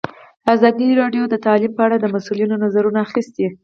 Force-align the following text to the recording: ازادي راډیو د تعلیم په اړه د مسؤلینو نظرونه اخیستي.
ازادي 0.53 0.87
راډیو 1.01 1.23
د 1.29 1.35
تعلیم 1.45 1.71
په 1.75 1.81
اړه 1.85 1.97
د 1.99 2.05
مسؤلینو 2.15 2.55
نظرونه 2.63 2.99
اخیستي. 3.07 3.47